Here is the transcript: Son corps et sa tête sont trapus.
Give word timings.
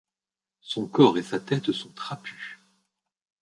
Son 0.61 0.87
corps 0.87 1.19
et 1.19 1.21
sa 1.21 1.39
tête 1.39 1.71
sont 1.71 1.91
trapus. 1.91 2.59